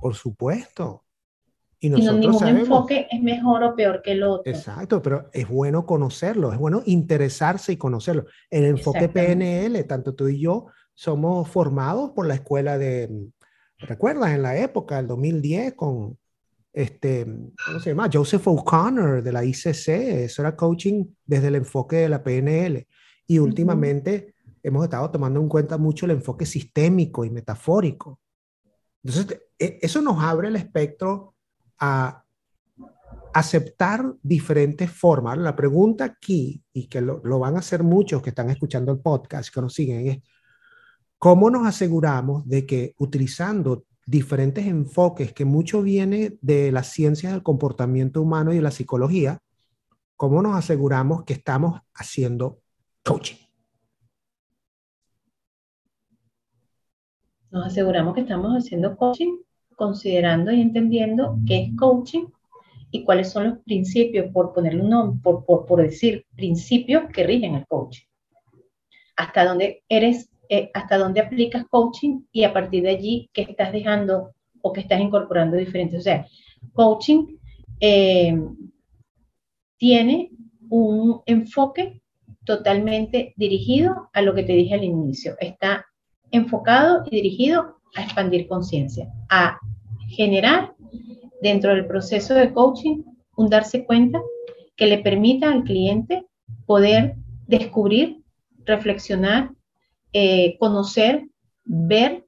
Por 0.00 0.14
supuesto. 0.14 1.03
Y, 1.84 1.90
no 1.90 1.98
ningún 1.98 2.48
enfoque 2.48 3.06
es 3.10 3.20
mejor 3.20 3.62
o 3.62 3.76
peor 3.76 4.00
que 4.00 4.12
el 4.12 4.22
otro. 4.22 4.50
Exacto, 4.50 5.02
pero 5.02 5.28
es 5.34 5.46
bueno 5.46 5.84
conocerlo, 5.84 6.50
es 6.50 6.58
bueno 6.58 6.82
interesarse 6.86 7.72
y 7.72 7.76
conocerlo. 7.76 8.24
El 8.48 8.64
enfoque 8.64 9.10
PNL, 9.10 9.84
tanto 9.84 10.14
tú 10.14 10.28
y 10.28 10.40
yo 10.40 10.68
somos 10.94 11.46
formados 11.46 12.12
por 12.12 12.26
la 12.26 12.36
escuela 12.36 12.78
de, 12.78 13.28
¿recuerdas? 13.80 14.30
En 14.30 14.40
la 14.40 14.56
época, 14.56 14.98
el 14.98 15.06
2010, 15.06 15.74
con 15.74 16.16
este, 16.72 17.26
¿cómo 17.66 17.80
se 17.80 17.90
llama? 17.90 18.08
Joseph 18.10 18.48
O'Connor 18.48 19.22
de 19.22 19.32
la 19.32 19.44
ICC, 19.44 19.88
eso 20.24 20.40
era 20.40 20.56
coaching 20.56 21.04
desde 21.26 21.48
el 21.48 21.56
enfoque 21.56 21.96
de 21.96 22.08
la 22.08 22.24
PNL. 22.24 22.86
Y 23.26 23.40
últimamente 23.40 24.36
hemos 24.62 24.84
estado 24.84 25.10
tomando 25.10 25.38
en 25.38 25.50
cuenta 25.50 25.76
mucho 25.76 26.06
el 26.06 26.12
enfoque 26.12 26.46
sistémico 26.46 27.26
y 27.26 27.30
metafórico. 27.30 28.20
Entonces, 29.02 29.38
e, 29.58 29.80
eso 29.82 30.00
nos 30.00 30.24
abre 30.24 30.48
el 30.48 30.56
espectro 30.56 31.33
a 31.78 32.24
aceptar 33.32 34.14
diferentes 34.22 34.90
formas. 34.90 35.38
La 35.38 35.56
pregunta 35.56 36.04
aquí, 36.04 36.62
y 36.72 36.86
que 36.86 37.00
lo, 37.00 37.20
lo, 37.24 37.38
van 37.38 37.56
a 37.56 37.58
hacer 37.58 37.82
muchos 37.82 38.22
que 38.22 38.30
están 38.30 38.50
escuchando 38.50 38.92
el 38.92 39.00
podcast, 39.00 39.52
que 39.52 39.60
nos 39.60 39.74
siguen, 39.74 40.08
es 40.08 40.18
cómo 41.18 41.50
nos 41.50 41.66
aseguramos 41.66 42.46
de 42.46 42.66
que 42.66 42.94
utilizando 42.98 43.84
diferentes 44.06 44.66
enfoques, 44.66 45.32
que 45.32 45.44
mucho 45.44 45.82
viene 45.82 46.36
de 46.40 46.70
las 46.70 46.88
ciencias 46.88 47.32
del 47.32 47.42
comportamiento 47.42 48.20
humano 48.22 48.52
y 48.52 48.56
de 48.56 48.62
la 48.62 48.70
psicología, 48.70 49.40
cómo 50.16 50.42
nos 50.42 50.56
aseguramos 50.56 51.24
que 51.24 51.32
estamos 51.32 51.80
haciendo 51.94 52.60
coaching. 53.02 53.36
Nos 57.50 57.66
aseguramos 57.66 58.14
que 58.14 58.22
estamos 58.22 58.52
haciendo 58.52 58.96
coaching 58.96 59.38
considerando 59.76 60.52
y 60.52 60.60
entendiendo 60.60 61.38
qué 61.46 61.62
es 61.62 61.76
coaching 61.76 62.26
y 62.90 63.04
cuáles 63.04 63.30
son 63.30 63.48
los 63.48 63.58
principios, 63.58 64.30
por 64.32 64.52
ponerle 64.52 64.82
un 64.82 64.90
nombre, 64.90 65.20
por, 65.22 65.44
por, 65.44 65.82
decir, 65.82 66.24
principios 66.36 67.04
que 67.12 67.24
rigen 67.24 67.56
el 67.56 67.66
coaching. 67.66 68.04
Hasta 69.16 69.44
dónde 69.44 69.82
eres, 69.88 70.30
eh, 70.48 70.70
hasta 70.74 70.98
dónde 70.98 71.20
aplicas 71.20 71.64
coaching 71.68 72.20
y 72.30 72.44
a 72.44 72.52
partir 72.52 72.84
de 72.84 72.90
allí 72.90 73.30
qué 73.32 73.42
estás 73.42 73.72
dejando 73.72 74.32
o 74.62 74.72
qué 74.72 74.80
estás 74.80 75.00
incorporando 75.00 75.56
diferentes. 75.56 75.98
O 75.98 76.02
sea, 76.02 76.26
coaching 76.72 77.36
eh, 77.80 78.40
tiene 79.76 80.30
un 80.68 81.20
enfoque 81.26 82.00
totalmente 82.44 83.34
dirigido 83.36 84.08
a 84.12 84.22
lo 84.22 84.34
que 84.34 84.44
te 84.44 84.52
dije 84.52 84.74
al 84.74 84.84
inicio. 84.84 85.34
Está 85.40 85.86
enfocado 86.30 87.02
y 87.06 87.16
dirigido 87.16 87.80
a 87.94 88.02
expandir 88.02 88.48
conciencia, 88.48 89.08
a 89.30 89.58
generar 90.08 90.74
dentro 91.42 91.74
del 91.74 91.86
proceso 91.86 92.34
de 92.34 92.52
coaching 92.52 93.02
un 93.36 93.48
darse 93.48 93.84
cuenta 93.84 94.20
que 94.76 94.86
le 94.86 94.98
permita 94.98 95.50
al 95.50 95.64
cliente 95.64 96.26
poder 96.66 97.16
descubrir, 97.46 98.22
reflexionar, 98.64 99.50
eh, 100.12 100.56
conocer, 100.58 101.28
ver 101.64 102.24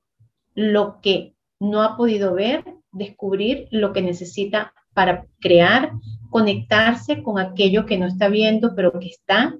lo 0.54 1.00
que 1.00 1.34
no 1.60 1.82
ha 1.82 1.96
podido 1.96 2.34
ver, 2.34 2.64
descubrir 2.92 3.68
lo 3.70 3.92
que 3.92 4.02
necesita 4.02 4.72
para 4.94 5.26
crear, 5.40 5.92
conectarse 6.30 7.22
con 7.22 7.38
aquello 7.38 7.86
que 7.86 7.98
no 7.98 8.06
está 8.06 8.28
viendo, 8.28 8.74
pero 8.74 8.98
que 8.98 9.08
está, 9.08 9.54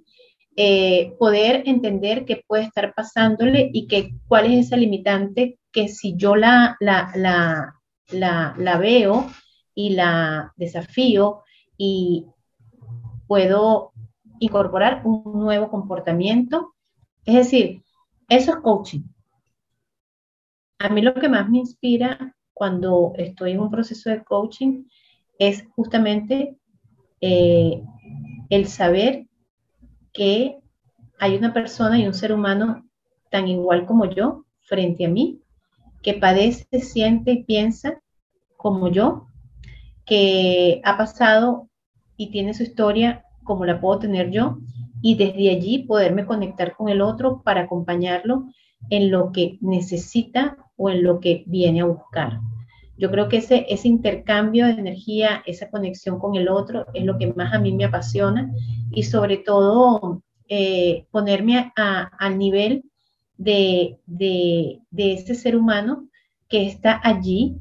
eh, 0.57 1.13
poder 1.19 1.63
entender 1.67 2.25
qué 2.25 2.43
puede 2.47 2.65
estar 2.65 2.95
pasándole 2.95 3.71
y 3.73 3.87
que, 3.87 4.15
cuál 4.27 4.47
es 4.47 4.67
esa 4.67 4.77
limitante 4.77 5.59
que 5.77 5.89
si 5.89 6.17
yo 6.17 6.37
la, 6.37 6.75
la, 6.81 7.13
la, 8.09 8.55
la 8.57 8.79
veo 8.79 9.31
y 9.75 9.91
la 9.91 10.55
desafío 10.57 11.43
y 11.77 12.25
puedo 13.27 13.93
incorporar 14.39 15.03
un 15.05 15.23
nuevo 15.35 15.69
comportamiento. 15.69 16.73
Es 17.27 17.35
decir, 17.35 17.83
eso 18.27 18.53
es 18.53 18.57
coaching. 18.61 19.03
A 20.79 20.89
mí 20.89 21.03
lo 21.03 21.13
que 21.13 21.29
más 21.29 21.47
me 21.51 21.59
inspira 21.59 22.35
cuando 22.55 23.13
estoy 23.17 23.51
en 23.51 23.61
un 23.61 23.71
proceso 23.71 24.09
de 24.09 24.25
coaching 24.25 24.85
es 25.39 25.63
justamente 25.75 26.57
eh, 27.21 27.83
el 28.49 28.67
saber 28.67 29.27
que 30.15 30.57
hay 31.19 31.37
una 31.37 31.53
persona 31.53 31.99
y 31.99 32.07
un 32.07 32.15
ser 32.15 32.33
humano 32.33 32.89
tan 33.31 33.47
igual 33.47 33.85
como 33.85 34.07
yo 34.07 34.47
frente 34.63 35.05
a 35.05 35.11
mí, 35.11 35.43
que 36.07 36.15
padece, 36.15 36.69
siente 36.79 37.33
y 37.33 37.43
piensa 37.43 38.01
como 38.57 38.89
yo, 38.93 39.27
que 40.05 40.81
ha 40.85 40.97
pasado 40.97 41.69
y 42.17 42.31
tiene 42.31 42.55
su 42.55 42.63
historia 42.63 43.25
como 43.43 43.67
la 43.67 43.81
puedo 43.81 43.99
tener 43.99 44.31
yo, 44.31 44.59
y 45.03 45.17
desde 45.17 45.51
allí 45.51 45.81
poderme 45.81 46.25
conectar 46.25 46.77
con 46.77 46.89
el 46.89 47.01
otro 47.01 47.43
para 47.43 47.63
acompañarlo 47.63 48.45
en 48.89 49.11
lo 49.11 49.33
que 49.33 49.59
necesita 49.61 50.57
o 50.77 50.91
en 50.91 51.03
lo 51.03 51.19
que 51.19 51.43
viene 51.49 51.81
a 51.81 51.87
buscar. 51.87 52.39
Yo 52.97 53.11
creo 53.11 53.29
que 53.29 53.39
ese, 53.39 53.67
ese 53.69 53.89
intercambio 53.89 54.67
de 54.67 54.75
energía, 54.75 55.43
esa 55.45 55.71
conexión 55.71 56.21
con 56.21 56.37
el 56.37 56.49
otro 56.49 56.87
es 56.95 57.05
lo 57.05 57.19
que 57.19 57.33
más 57.35 57.53
a 57.53 57.59
mí 57.59 57.73
me 57.73 57.85
apasiona 57.85 58.53
y 58.93 59.03
sobre 59.03 59.39
todo 59.39 60.23
eh, 60.49 61.07
ponerme 61.11 61.73
al 61.75 62.39
nivel 62.39 62.85
de, 63.37 63.99
de, 64.07 64.81
ese 64.97 65.35
ser 65.35 65.57
humano 65.57 66.09
que 66.49 66.67
está 66.67 67.01
allí 67.03 67.57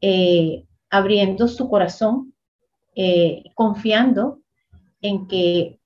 eh, 0.00 0.64
abriendo 0.90 1.48
su 1.48 1.68
corazón, 1.68 2.34
eh, 2.94 3.44
confiando 3.54 4.40
en 5.02 5.26
que 5.26 5.78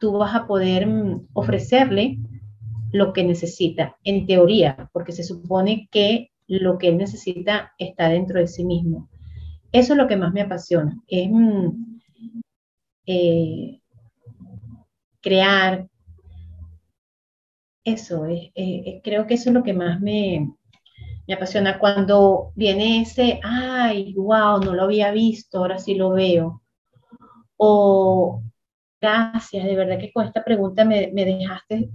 tú 0.00 0.12
vas 0.12 0.34
a 0.34 0.46
poder 0.46 0.86
mm, 0.86 1.28
ofrecerle 1.32 2.18
lo 2.92 3.12
que 3.12 3.24
necesita, 3.24 3.96
en 4.04 4.26
teoría, 4.26 4.88
porque 4.92 5.12
se 5.12 5.24
supone 5.24 5.88
que 5.90 6.30
lo 6.46 6.78
que 6.78 6.88
él 6.88 6.98
necesita 6.98 7.72
está 7.78 8.08
dentro 8.08 8.38
de 8.38 8.46
sí 8.46 8.64
mismo. 8.64 9.08
Eso 9.72 9.92
es 9.92 9.98
lo 9.98 10.06
que 10.06 10.16
más 10.16 10.32
me 10.32 10.42
apasiona, 10.42 10.96
es 11.08 11.28
mm, 11.30 11.98
eh, 13.06 13.80
crear. 15.20 15.88
Eso, 17.86 18.26
es, 18.26 18.50
creo 19.04 19.28
que 19.28 19.34
eso 19.34 19.50
es 19.50 19.54
lo 19.54 19.62
que 19.62 19.72
más 19.72 20.00
me, 20.00 20.52
me 21.28 21.34
apasiona. 21.34 21.78
Cuando 21.78 22.50
viene 22.56 23.02
ese, 23.02 23.38
ay, 23.44 24.12
wow, 24.14 24.58
no 24.58 24.74
lo 24.74 24.82
había 24.82 25.12
visto, 25.12 25.58
ahora 25.58 25.78
sí 25.78 25.94
lo 25.94 26.10
veo. 26.10 26.62
O, 27.56 28.42
gracias, 29.00 29.64
de 29.64 29.76
verdad 29.76 30.00
que 30.00 30.12
con 30.12 30.26
esta 30.26 30.42
pregunta 30.42 30.84
me, 30.84 31.12
me 31.14 31.24
dejaste 31.24 31.90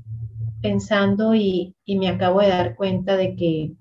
pensando 0.61 1.35
y, 1.35 1.75
y, 1.83 1.99
me 1.99 2.07
acabo 2.07 2.39
de 2.39 2.47
dar 2.47 2.75
cuenta 2.77 3.17
de 3.17 3.35
que 3.35 3.73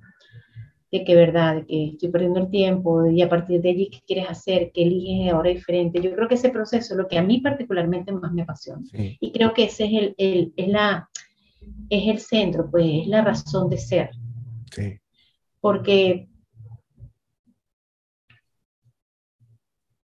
de 0.91 1.05
que 1.05 1.15
verdad, 1.15 1.55
de 1.55 1.67
que 1.67 1.85
estoy 1.93 2.09
perdiendo 2.09 2.41
el 2.41 2.51
tiempo 2.51 3.07
y 3.07 3.23
a 3.23 3.29
partir 3.29 3.63
de 3.63 3.71
allí 3.71 3.89
qué 3.89 4.01
quieres 4.05 4.29
hacer, 4.29 4.73
qué 4.75 4.83
eliges 4.83 5.33
ahora 5.33 5.51
diferente. 5.51 6.01
Yo 6.01 6.13
creo 6.13 6.27
que 6.27 6.35
ese 6.35 6.51
proceso 6.51 6.95
es 6.95 6.99
lo 6.99 7.07
que 7.07 7.19
a 7.19 7.23
mí 7.23 7.39
particularmente 7.41 8.11
más 8.11 8.33
me 8.33 8.43
apasiona. 8.43 8.83
Y 8.93 9.31
creo 9.31 9.55
que 9.55 9.65
ese 9.67 9.85
es 9.85 9.93
el, 9.93 10.15
el, 10.19 10.53
es, 10.57 10.67
la, 10.67 11.09
es 11.91 12.09
el 12.09 12.19
centro, 12.21 12.71
pues 12.71 12.87
es 13.03 13.07
la 13.09 13.23
razón 13.23 13.69
de 13.69 13.79
ser. 13.79 14.11
Sí. 14.73 14.99
Porque 15.61 16.31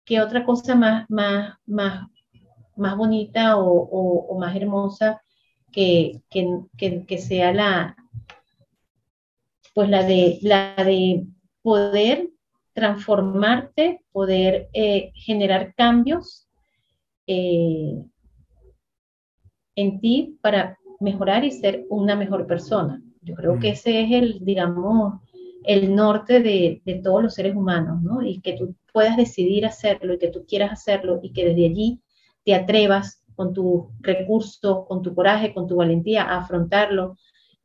¿qué 0.05 0.21
otra 0.21 0.45
cosa 0.45 0.75
más, 0.75 1.09
más, 1.11 1.57
más, 1.67 2.07
más 2.77 2.97
bonita 2.97 3.57
o, 3.57 3.71
o, 3.71 4.39
más 4.39 4.55
hermosa 4.57 5.23
que, 5.73 6.23
que, 6.31 7.05
que 7.07 7.19
sea 7.19 7.53
la, 7.53 7.97
pues 9.75 9.89
la 9.89 10.05
de, 10.05 10.39
la 10.43 10.75
de 10.77 11.27
poder 11.63 12.31
transformarte, 12.73 14.01
poder 14.13 14.69
eh, 14.73 15.13
generar 15.15 15.75
cambios 15.75 16.49
eh, 17.27 18.05
en 19.77 20.01
ti 20.01 20.39
para 20.41 20.79
mejorar 21.05 21.45
y 21.45 21.53
ser 21.53 21.85
una 21.89 22.17
mejor 22.17 22.47
persona. 22.47 23.01
Yo 23.23 23.35
creo 23.35 23.59
que 23.59 23.69
mm. 23.69 23.73
ese 23.73 24.03
es 24.03 24.13
el, 24.13 24.45
digamos, 24.45 25.21
el 25.65 25.95
norte 25.95 26.41
de, 26.41 26.83
de, 26.85 26.95
todos 26.97 27.23
los 27.23 27.35
seres 27.35 27.55
humanos, 27.55 28.03
¿no? 28.03 28.23
Y 28.23 28.41
que 28.41 28.55
tú 28.55 28.75
puedas 28.93 29.17
decidir 29.17 29.65
hacerlo 29.65 30.15
y 30.15 30.19
que 30.19 30.29
tú 30.29 30.45
quieras 30.47 30.73
hacerlo 30.73 31.21
y 31.23 31.33
que 31.33 31.47
desde 31.47 31.67
allí 31.67 32.01
te 32.45 32.55
atrevas 32.55 33.23
con 33.35 33.53
tu 33.53 33.91
recurso, 34.01 34.87
con 34.87 35.03
tu 35.03 35.15
coraje, 35.15 35.55
con 35.55 35.67
tu 35.67 35.77
valentía 35.77 36.25
a 36.25 36.39
afrontarlo, 36.39 37.17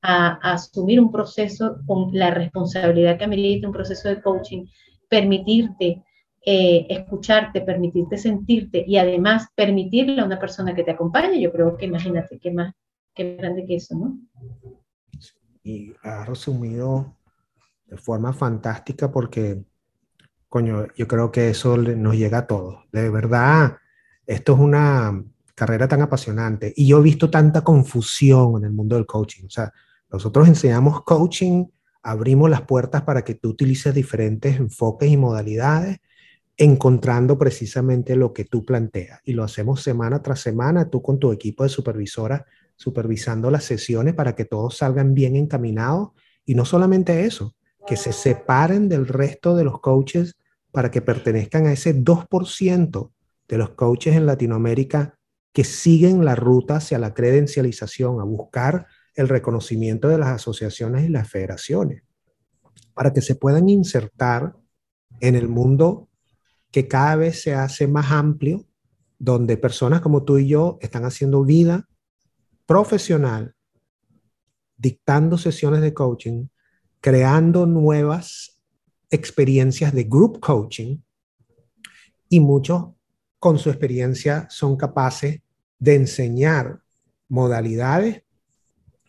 a, 0.01 0.53
asumir 0.53 0.99
un 0.99 1.11
proceso 1.11 1.77
con 1.85 2.09
la 2.13 2.31
responsabilidad 2.31 3.17
que 3.17 3.25
amerita 3.25 3.67
un 3.67 3.73
proceso 3.73 4.09
de 4.09 4.21
coaching, 4.21 4.65
permitirte 5.07 6.03
eh, 6.45 6.87
escucharte, 6.89 7.61
permitirte 7.61 8.17
sentirte 8.17 8.83
y 8.87 8.97
además 8.97 9.47
permitirle 9.55 10.21
a 10.21 10.25
una 10.25 10.39
persona 10.39 10.73
que 10.73 10.83
te 10.83 10.91
acompañe, 10.91 11.41
yo 11.41 11.51
creo 11.51 11.75
que 11.75 11.85
imagínate 11.85 12.39
qué 12.39 12.51
más, 12.51 12.73
qué 13.13 13.35
grande 13.35 13.65
que 13.65 13.75
eso, 13.75 13.95
¿no? 13.95 14.19
Y 15.63 15.93
ha 16.03 16.25
resumido 16.25 17.15
de 17.85 17.97
forma 17.97 18.33
fantástica 18.33 19.11
porque, 19.11 19.63
coño, 20.47 20.87
yo 20.95 21.07
creo 21.07 21.31
que 21.31 21.49
eso 21.49 21.77
nos 21.77 22.15
llega 22.15 22.39
a 22.39 22.47
todos. 22.47 22.85
De 22.91 23.09
verdad, 23.09 23.77
esto 24.25 24.53
es 24.53 24.59
una 24.59 25.23
carrera 25.55 25.87
tan 25.87 26.01
apasionante 26.01 26.73
y 26.75 26.87
yo 26.87 26.99
he 26.99 27.03
visto 27.03 27.29
tanta 27.29 27.61
confusión 27.61 28.57
en 28.57 28.65
el 28.65 28.71
mundo 28.71 28.95
del 28.95 29.05
coaching. 29.05 29.45
O 29.45 29.49
sea, 29.49 29.73
nosotros 30.11 30.47
enseñamos 30.47 31.03
coaching, 31.03 31.65
abrimos 32.01 32.49
las 32.49 32.61
puertas 32.61 33.01
para 33.03 33.23
que 33.23 33.35
tú 33.35 33.49
utilices 33.49 33.93
diferentes 33.93 34.57
enfoques 34.57 35.09
y 35.09 35.17
modalidades, 35.17 35.99
encontrando 36.57 37.37
precisamente 37.37 38.15
lo 38.15 38.33
que 38.33 38.45
tú 38.45 38.65
planteas. 38.65 39.19
Y 39.23 39.33
lo 39.33 39.43
hacemos 39.43 39.81
semana 39.81 40.21
tras 40.21 40.41
semana, 40.41 40.89
tú 40.89 41.01
con 41.01 41.19
tu 41.19 41.31
equipo 41.31 41.63
de 41.63 41.69
supervisora, 41.69 42.45
supervisando 42.79 43.51
las 43.51 43.65
sesiones 43.65 44.13
para 44.13 44.35
que 44.35 44.45
todos 44.45 44.77
salgan 44.77 45.13
bien 45.13 45.35
encaminados. 45.35 46.11
Y 46.45 46.55
no 46.55 46.63
solamente 46.63 47.25
eso, 47.25 47.53
que 47.85 47.97
se 47.97 48.13
separen 48.13 48.87
del 48.87 49.05
resto 49.05 49.55
de 49.55 49.65
los 49.65 49.81
coaches 49.81 50.37
para 50.71 50.89
que 50.89 51.01
pertenezcan 51.01 51.67
a 51.67 51.73
ese 51.73 51.93
2% 51.93 53.11
de 53.49 53.57
los 53.57 53.71
coaches 53.71 54.15
en 54.15 54.25
Latinoamérica 54.25 55.17
que 55.51 55.65
siguen 55.65 56.23
la 56.23 56.35
ruta 56.35 56.77
hacia 56.77 56.99
la 56.99 57.13
credencialización, 57.13 58.21
a 58.21 58.23
buscar 58.23 58.87
el 59.15 59.27
reconocimiento 59.27 60.07
de 60.07 60.17
las 60.17 60.29
asociaciones 60.29 61.03
y 61.03 61.09
las 61.09 61.29
federaciones, 61.29 62.03
para 62.93 63.11
que 63.11 63.21
se 63.21 63.35
puedan 63.35 63.67
insertar 63.67 64.55
en 65.19 65.35
el 65.35 65.49
mundo 65.49 66.07
que 66.71 66.87
cada 66.87 67.17
vez 67.17 67.41
se 67.41 67.55
hace 67.55 67.87
más 67.87 68.11
amplio, 68.11 68.65
donde 69.17 69.57
personas 69.57 69.99
como 69.99 70.23
tú 70.23 70.37
y 70.37 70.47
yo 70.47 70.77
están 70.81 71.03
haciendo 71.03 71.43
vida 71.43 71.88
profesional, 72.69 73.55
dictando 74.77 75.39
sesiones 75.39 75.81
de 75.81 75.91
coaching, 75.91 76.49
creando 77.01 77.65
nuevas 77.65 78.61
experiencias 79.09 79.91
de 79.91 80.03
group 80.03 80.39
coaching 80.39 80.99
y 82.29 82.39
muchos 82.39 82.89
con 83.39 83.57
su 83.57 83.71
experiencia 83.71 84.45
son 84.51 84.77
capaces 84.77 85.41
de 85.79 85.95
enseñar 85.95 86.79
modalidades 87.27 88.21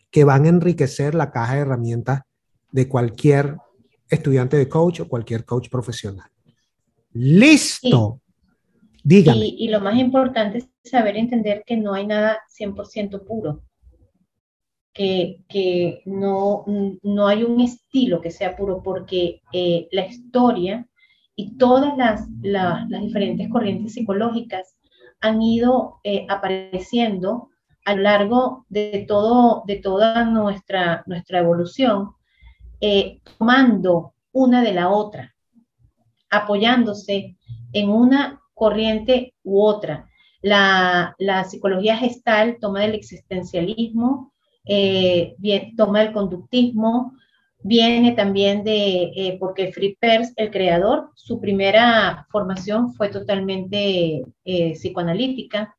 que 0.09 0.23
van 0.23 0.45
a 0.45 0.49
enriquecer 0.49 1.13
la 1.13 1.29
caja 1.29 1.53
de 1.53 1.59
herramientas 1.59 2.21
de 2.71 2.89
cualquier 2.89 3.57
estudiante 4.09 4.57
de 4.57 4.67
coach 4.67 5.01
o 5.01 5.07
cualquier 5.07 5.45
coach 5.45 5.69
profesional. 5.69 6.31
Listo. 7.13 8.20
Dígame. 9.03 9.45
Y, 9.45 9.67
lo 9.69 9.79
más 9.79 9.97
importante 9.97 10.59
es 10.59 10.69
saber 10.83 11.17
entender 11.17 11.63
que 11.65 11.77
no 11.77 11.93
hay 11.93 12.05
nada 12.05 12.39
100% 12.57 13.25
puro, 13.25 13.63
que, 14.93 16.01
no, 16.05 16.65
no, 17.01 17.27
hay 17.27 17.43
un 17.43 17.61
estilo 17.61 18.21
que 18.21 18.31
sea 18.31 18.55
puro, 18.55 18.83
porque 18.83 19.41
eh, 19.53 19.87
la 19.91 20.05
historia 20.05 20.87
y 21.35 21.57
todas 21.57 21.97
las, 21.97 22.27
las, 22.41 22.87
diferentes 22.89 23.49
corrientes 23.49 23.93
psicológicas 23.93 24.77
han 25.21 25.41
ido 25.41 25.99
eh, 26.03 26.25
apareciendo 26.29 27.49
a 27.85 27.95
lo 27.95 28.01
largo 28.03 28.65
de, 28.69 29.05
todo, 29.07 29.63
de 29.65 29.77
toda 29.77 30.25
nuestra, 30.25 31.03
nuestra 31.07 31.39
evolución, 31.39 32.11
eh, 32.79 33.21
tomando 33.37 34.13
una 34.31 34.61
de 34.61 34.73
la 34.73 34.89
otra, 34.89 35.33
apoyándose 36.29 37.37
en 37.73 37.89
una 37.89 38.40
corriente 38.61 39.33
u 39.43 39.63
otra. 39.63 40.07
La, 40.43 41.15
psicología 41.49 41.97
gestal 41.97 42.57
toma 42.61 42.81
del 42.81 42.93
existencialismo, 42.93 44.31
eh, 44.65 45.35
toma 45.75 46.03
el 46.03 46.13
conductismo, 46.13 47.13
viene 47.63 48.11
también 48.11 48.63
de, 48.63 49.11
eh, 49.15 49.37
porque 49.39 49.73
Fritz 49.73 49.97
Perls, 49.99 50.33
el 50.35 50.51
creador, 50.51 51.09
su 51.15 51.41
primera 51.41 52.27
formación 52.29 52.93
fue 52.93 53.09
totalmente 53.09 54.23
psicoanalítica, 54.43 55.75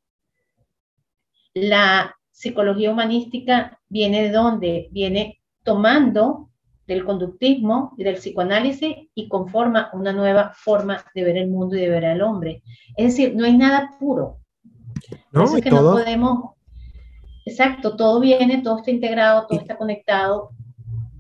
la 1.54 2.16
psicología 2.32 2.90
humanística 2.90 3.78
viene 3.88 4.24
de 4.24 4.30
dónde? 4.30 4.88
Viene 4.90 5.40
tomando 5.62 6.50
del 6.86 7.04
conductismo 7.04 7.94
y 7.96 8.04
del 8.04 8.16
psicoanálisis 8.16 9.08
y 9.14 9.28
conforma 9.28 9.90
una 9.92 10.12
nueva 10.12 10.52
forma 10.54 11.04
de 11.14 11.24
ver 11.24 11.36
el 11.36 11.48
mundo 11.48 11.76
y 11.76 11.80
de 11.80 11.88
ver 11.88 12.04
al 12.04 12.22
hombre. 12.22 12.62
Es 12.96 13.14
decir, 13.14 13.34
no 13.34 13.44
hay 13.44 13.56
nada 13.56 13.96
puro. 13.98 14.38
No, 15.32 15.44
es 15.44 15.62
que 15.62 15.70
no 15.70 15.82
podemos. 15.82 16.50
Exacto, 17.44 17.96
todo 17.96 18.20
viene, 18.20 18.62
todo 18.62 18.78
está 18.78 18.90
integrado, 18.90 19.46
todo 19.48 19.58
está 19.58 19.76
conectado. 19.76 20.50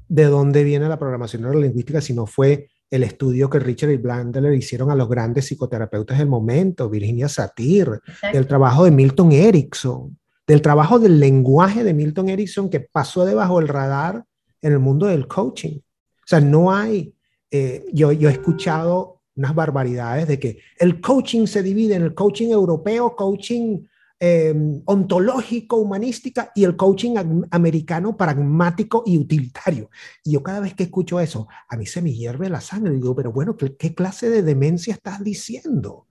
¿De 0.08 0.24
dónde 0.24 0.62
viene 0.62 0.88
la 0.88 0.98
programación 0.98 1.42
neurolingüística 1.42 2.00
si 2.00 2.12
no 2.12 2.26
fue 2.26 2.68
el 2.90 3.02
estudio 3.02 3.48
que 3.48 3.58
Richard 3.58 3.90
y 3.90 3.96
Blandler 3.96 4.52
hicieron 4.52 4.90
a 4.90 4.94
los 4.94 5.08
grandes 5.08 5.46
psicoterapeutas 5.46 6.18
del 6.18 6.28
momento, 6.28 6.90
Virginia 6.90 7.28
Satir, 7.28 8.00
el 8.32 8.46
trabajo 8.46 8.84
de 8.84 8.90
Milton 8.90 9.32
Erickson? 9.32 10.18
del 10.46 10.62
trabajo 10.62 10.98
del 10.98 11.20
lenguaje 11.20 11.84
de 11.84 11.94
Milton 11.94 12.28
Erickson 12.28 12.68
que 12.68 12.80
pasó 12.80 13.24
debajo 13.24 13.58
del 13.58 13.68
radar 13.68 14.24
en 14.62 14.72
el 14.72 14.78
mundo 14.78 15.06
del 15.06 15.26
coaching. 15.26 15.78
O 15.78 16.26
sea, 16.26 16.40
no 16.40 16.72
hay, 16.72 17.14
eh, 17.50 17.84
yo, 17.92 18.12
yo 18.12 18.28
he 18.28 18.32
escuchado 18.32 19.22
unas 19.34 19.54
barbaridades 19.54 20.28
de 20.28 20.38
que 20.38 20.58
el 20.78 21.00
coaching 21.00 21.46
se 21.46 21.62
divide 21.62 21.94
en 21.94 22.02
el 22.02 22.14
coaching 22.14 22.48
europeo, 22.48 23.16
coaching 23.16 23.84
em, 24.20 24.82
ontológico, 24.84 25.76
humanística 25.76 26.52
y 26.54 26.64
el 26.64 26.76
coaching 26.76 27.16
americano 27.50 28.16
pragmático 28.16 29.02
y 29.04 29.18
utilitario. 29.18 29.90
Y 30.24 30.32
yo 30.32 30.42
cada 30.42 30.60
vez 30.60 30.74
que 30.74 30.84
escucho 30.84 31.18
eso, 31.18 31.48
a 31.68 31.76
mí 31.76 31.86
se 31.86 32.02
me 32.02 32.12
hierve 32.12 32.48
la 32.48 32.60
sangre. 32.60 32.94
Digo, 32.94 33.16
pero 33.16 33.32
bueno, 33.32 33.56
qué 33.56 33.94
clase 33.94 34.30
de 34.30 34.42
demencia 34.42 34.94
estás 34.94 35.24
diciendo? 35.24 36.06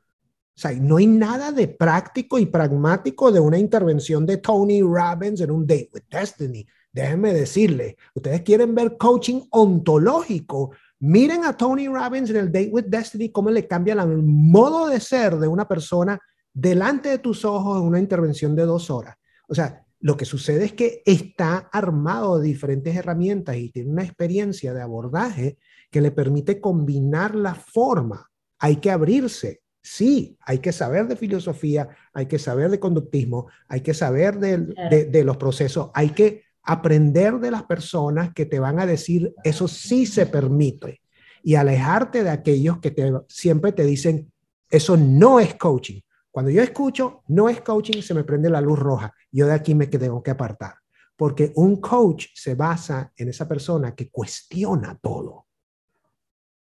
O 0.53 0.59
sea, 0.61 0.71
no 0.73 0.97
hay 0.97 1.07
nada 1.07 1.51
de 1.51 1.67
práctico 1.67 2.37
y 2.37 2.45
pragmático 2.45 3.31
de 3.31 3.39
una 3.39 3.57
intervención 3.57 4.25
de 4.25 4.37
Tony 4.37 4.81
Robbins 4.81 5.41
en 5.41 5.51
un 5.51 5.65
Date 5.65 5.89
with 5.93 6.03
Destiny. 6.09 6.67
Déjenme 6.91 7.33
decirle, 7.33 7.97
ustedes 8.13 8.41
quieren 8.41 8.75
ver 8.75 8.97
coaching 8.97 9.41
ontológico. 9.49 10.71
Miren 10.99 11.45
a 11.45 11.55
Tony 11.55 11.87
Robbins 11.87 12.29
en 12.29 12.35
el 12.37 12.51
Date 12.51 12.69
with 12.71 12.85
Destiny, 12.85 13.31
cómo 13.31 13.49
le 13.49 13.67
cambia 13.67 13.93
el 13.93 14.23
modo 14.23 14.87
de 14.87 14.99
ser 14.99 15.37
de 15.37 15.47
una 15.47 15.67
persona 15.67 16.19
delante 16.53 17.09
de 17.09 17.17
tus 17.19 17.45
ojos 17.45 17.79
en 17.79 17.87
una 17.87 17.99
intervención 17.99 18.55
de 18.55 18.65
dos 18.65 18.89
horas. 18.89 19.15
O 19.47 19.55
sea, 19.55 19.85
lo 19.99 20.17
que 20.17 20.25
sucede 20.25 20.65
es 20.65 20.73
que 20.73 21.01
está 21.05 21.69
armado 21.71 22.39
de 22.39 22.47
diferentes 22.47 22.95
herramientas 22.95 23.55
y 23.55 23.69
tiene 23.69 23.91
una 23.91 24.03
experiencia 24.03 24.73
de 24.73 24.81
abordaje 24.81 25.57
que 25.89 26.01
le 26.01 26.11
permite 26.11 26.59
combinar 26.59 27.35
la 27.35 27.55
forma. 27.55 28.29
Hay 28.59 28.77
que 28.77 28.91
abrirse, 28.91 29.61
Sí, 29.83 30.37
hay 30.45 30.59
que 30.59 30.71
saber 30.71 31.07
de 31.07 31.15
filosofía, 31.15 31.89
hay 32.13 32.27
que 32.27 32.37
saber 32.37 32.69
de 32.69 32.79
conductismo, 32.79 33.47
hay 33.67 33.81
que 33.81 33.95
saber 33.95 34.37
de, 34.37 35.23
los 35.23 35.37
procesos, 35.37 35.89
hay 35.95 36.11
que 36.11 36.43
aprender 36.63 37.39
de 37.39 37.51
las 37.51 37.63
personas 37.63 38.33
que 38.33 38.45
te 38.45 38.59
van 38.59 38.79
a 38.79 38.85
decir 38.85 39.33
eso 39.43 39.67
sí 39.67 40.05
se 40.05 40.25
permite 40.25 41.01
y 41.43 41.55
alejarte 41.55 42.23
de 42.23 42.29
aquellos 42.29 42.79
que 42.79 42.91
te, 42.91 43.11
siempre 43.27 43.71
te 43.71 43.83
dicen 43.83 44.31
eso 44.69 44.95
no 44.95 45.39
es 45.39 45.55
coaching. 45.55 46.01
Cuando 46.31 46.49
yo 46.49 46.61
escucho 46.61 47.23
no 47.27 47.49
es 47.49 47.61
coaching, 47.61 48.01
se 48.01 48.13
me 48.13 48.23
prende 48.23 48.49
la 48.49 48.61
luz 48.61 48.79
roja. 48.79 49.13
Yo 49.31 49.47
de 49.47 49.53
aquí 49.53 49.75
me 49.75 49.87
tengo 49.87 50.23
que 50.23 50.31
apartar. 50.31 50.75
Porque 51.17 51.51
un 51.55 51.81
coach 51.81 52.27
se 52.33 52.55
basa 52.55 53.11
en 53.15 53.29
esa 53.29 53.47
persona 53.47 53.93
que 53.93 54.09
cuestiona 54.09 54.97
todo. 55.01 55.47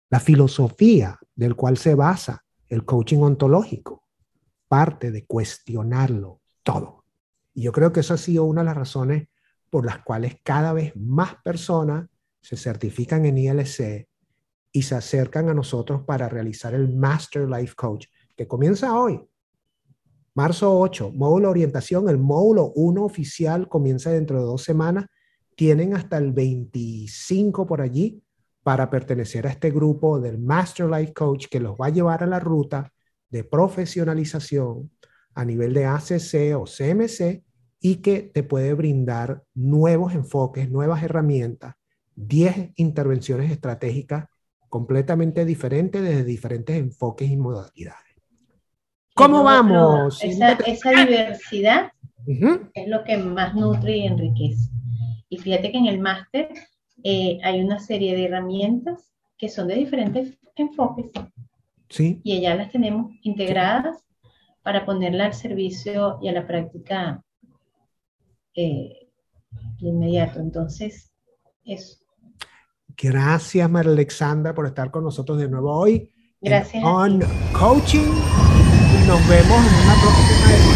La 0.09 0.21
filosofía 0.21 1.19
del 1.35 1.57
cual 1.57 1.77
se 1.77 1.95
basa 1.95 2.45
el 2.69 2.85
coaching 2.85 3.19
ontológico 3.19 4.05
parte 4.69 5.11
de 5.11 5.27
cuestionarlo 5.27 6.41
todo. 6.63 7.05
Y 7.55 7.63
yo 7.63 7.73
creo 7.73 7.93
que 7.93 8.01
eso 8.01 8.15
ha 8.15 8.19
sido 8.19 8.45
una 8.45 8.63
de 8.63 8.67
las 8.67 8.77
razones 8.77 9.29
por 9.71 9.85
las 9.85 10.03
cuales 10.03 10.37
cada 10.43 10.73
vez 10.73 10.95
más 10.97 11.37
personas 11.43 12.09
se 12.41 12.57
certifican 12.57 13.25
en 13.27 13.39
ILC 13.39 14.09
y 14.73 14.83
se 14.83 14.95
acercan 14.95 15.49
a 15.49 15.55
nosotros 15.55 16.03
para 16.05 16.29
realizar 16.29 16.75
el 16.75 16.95
Master 16.95 17.49
Life 17.49 17.75
Coach, 17.75 18.07
que 18.37 18.47
comienza 18.47 18.99
hoy. 18.99 19.21
Marzo 20.35 20.79
8, 20.79 21.13
módulo 21.15 21.49
orientación, 21.49 22.11
el 22.11 22.19
módulo 22.19 22.73
1 22.75 23.03
oficial 23.03 23.69
comienza 23.69 24.11
dentro 24.11 24.39
de 24.39 24.45
dos 24.45 24.63
semanas. 24.63 25.07
Tienen 25.55 25.95
hasta 25.95 26.19
el 26.19 26.33
25 26.33 27.67
por 27.67 27.81
allí 27.81 28.23
para 28.63 28.91
pertenecer 28.91 29.47
a 29.47 29.51
este 29.51 29.71
grupo 29.71 30.21
del 30.21 30.39
Master 30.39 30.91
Life 30.91 31.15
Coach 31.15 31.47
que 31.51 31.59
los 31.59 31.77
va 31.81 31.87
a 31.87 31.91
llevar 31.91 32.23
a 32.23 32.27
la 32.27 32.39
ruta 32.39 32.93
de 33.31 33.45
profesionalización 33.45 34.91
a 35.35 35.45
nivel 35.45 35.73
de 35.73 35.87
ACC 35.87 36.55
o 36.55 36.65
CMC 36.65 37.46
y 37.81 37.97
que 37.97 38.21
te 38.23 38.43
puede 38.43 38.75
brindar 38.75 39.43
nuevos 39.55 40.15
enfoques, 40.15 40.71
nuevas 40.71 41.03
herramientas, 41.03 41.75
10 42.17 42.73
intervenciones 42.77 43.51
estratégicas 43.51 44.27
completamente 44.69 45.45
diferentes 45.45 46.03
desde 46.03 46.25
diferentes 46.25 46.77
enfoques 46.77 47.31
y 47.31 47.37
modalidades. 47.37 48.03
¿Cómo 49.15 49.45
vamos? 49.45 50.23
esa, 50.23 50.57
diversidad 50.91 51.93
es 52.27 52.89
lo 52.89 53.05
que 53.05 53.17
más 53.17 53.55
nutre 53.55 53.97
y 53.97 54.07
enriquece. 54.07 54.71
Y 55.29 55.39
fíjate 55.39 55.73
que 55.73 55.79
en 55.79 55.87
el 55.87 56.01
máster 56.01 56.51
eh, 57.03 57.39
hay 57.43 57.63
una 57.63 57.79
serie 57.79 58.15
de 58.15 58.27
herramientas 58.27 59.13
que 59.39 59.49
son 59.49 59.69
de 59.69 59.77
diferentes 59.77 60.39
enfoques. 60.57 61.07
Sí. 61.89 62.21
Y 62.25 62.41
ya 62.41 62.55
las 62.55 62.71
tenemos 62.71 63.13
integradas 63.23 64.05
para 64.63 64.85
ponerla 64.85 65.27
al 65.27 65.35
servicio 65.35 66.19
y 66.21 66.29
a 66.29 66.33
la 66.33 66.47
práctica 66.47 67.23
eh, 68.57 69.09
de 69.81 69.89
inmediato. 69.89 70.41
Entonces, 70.41 71.13
eso. 71.65 71.99
Gracias, 72.97 73.71
María 73.71 73.93
Alexandra, 73.93 74.55
por 74.55 74.67
estar 74.67 74.91
con 74.91 75.05
nosotros 75.05 75.39
de 75.39 75.49
nuevo 75.49 75.73
hoy. 75.73 76.11
Gracias. 76.41 76.83
On 76.85 77.21
Coaching. 77.53 78.07
Nos 79.07 79.29
vemos 79.29 79.59
en 79.59 79.85
una 79.85 79.95
próxima 80.01 80.76